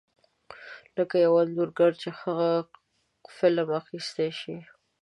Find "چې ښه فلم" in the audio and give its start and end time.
2.01-3.67